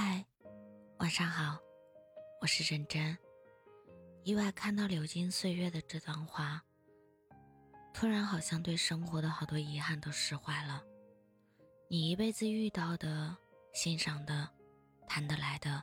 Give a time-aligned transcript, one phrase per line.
[0.00, 0.24] 嗨，
[0.98, 1.58] 晚上好，
[2.40, 3.18] 我是真真。
[4.22, 6.62] 意外看到流金岁月的这段话，
[7.92, 10.84] 突然好像对生活的好多遗憾都释怀了。
[11.88, 13.36] 你一辈子遇到的、
[13.72, 14.48] 欣赏的、
[15.08, 15.82] 谈得来的、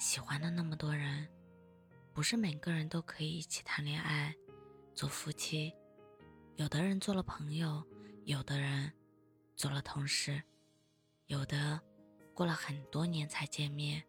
[0.00, 1.28] 喜欢的那么多人，
[2.14, 4.34] 不是每个人都可以一起谈恋爱、
[4.94, 5.70] 做夫妻。
[6.56, 7.84] 有的人做了朋友，
[8.24, 8.90] 有的人
[9.54, 10.42] 做了同事，
[11.26, 11.78] 有的。
[12.34, 14.02] 过了很多年才见面，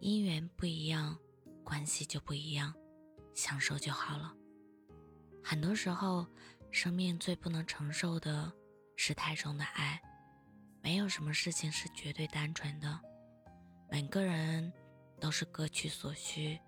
[0.00, 1.18] 姻缘不一样，
[1.64, 2.74] 关系就不一样，
[3.34, 4.34] 享受就好了。
[5.42, 6.26] 很多时候，
[6.70, 8.52] 生命最不能承受的
[8.96, 10.00] 是太重的爱。
[10.82, 13.00] 没有什么事情是绝对单纯的，
[13.90, 14.70] 每个人
[15.18, 16.60] 都是各取所需，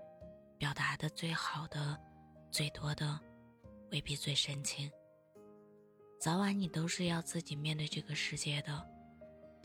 [0.57, 2.01] 表达的最好的、
[2.51, 3.21] 最多的，
[3.91, 4.91] 未必最深情。
[6.19, 8.94] 早晚你都是要自己面对这个世界的。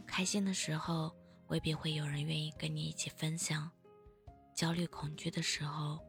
[0.10, 1.16] 开心的时候，
[1.48, 3.70] 未必会有人愿意跟你一起分享；
[4.54, 6.00] 焦虑、恐惧的时候，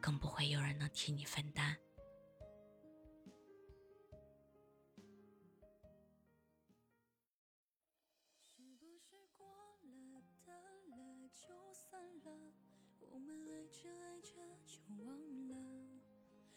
[0.00, 1.76] 更不会有人能替你分担。
[8.54, 9.46] 是不是过
[9.82, 10.52] 了的
[10.88, 12.30] 了就散了？
[13.10, 14.28] 我们爱着爱着
[14.64, 15.54] 就忘了？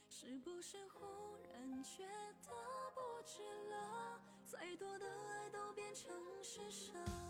[0.08, 1.06] 是不是忽
[1.52, 2.06] 然觉
[2.44, 2.52] 得
[2.94, 4.22] 不值了？
[4.46, 6.12] 再多的爱都变成
[6.44, 7.21] 施舍。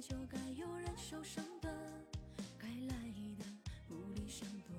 [0.00, 1.68] 就该有人受伤的，
[2.58, 2.94] 该来
[3.38, 3.44] 的
[3.86, 4.74] 不理想多。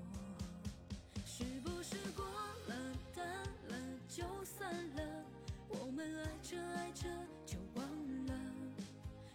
[1.24, 2.26] 是不是过
[2.68, 2.76] 了
[3.14, 3.24] 淡
[3.70, 3.78] 了
[4.10, 5.24] 就散了？
[5.68, 7.08] 我们爱着爱着
[7.46, 7.86] 就忘
[8.26, 8.34] 了。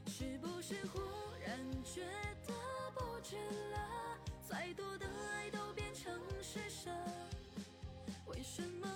[0.08, 1.00] 是不是忽
[1.46, 2.04] 然觉
[2.48, 2.52] 得
[2.92, 3.36] 不值
[3.70, 4.18] 了？
[4.44, 6.90] 再多的爱都变成施舍。
[8.26, 8.88] 为什么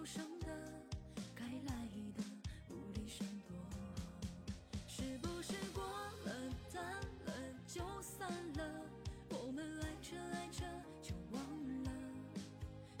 [0.00, 0.46] 受伤的，
[1.34, 2.24] 该来的
[2.70, 3.54] 无理闪躲。
[4.88, 5.84] 是不是过
[6.24, 6.32] 了
[6.72, 6.82] 淡
[7.26, 7.34] 了
[7.66, 8.80] 就散了？
[9.28, 10.64] 我们爱着爱着
[11.02, 11.42] 就忘
[11.84, 11.90] 了。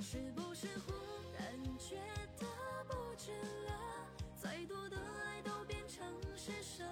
[0.00, 0.92] 是不是忽
[1.38, 1.96] 然觉
[2.38, 2.46] 得
[2.86, 3.30] 不值
[3.64, 3.72] 了？
[4.36, 6.06] 再多的爱都变成
[6.36, 6.84] 施舍。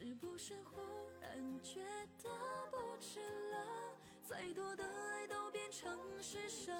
[0.00, 0.80] 是不是忽
[1.20, 1.30] 然
[1.62, 1.78] 觉
[2.22, 2.30] 得
[2.70, 3.94] 不值了？
[4.26, 6.72] 再多的爱都变成施舍。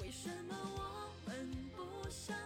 [0.00, 2.36] 为什么我们不像？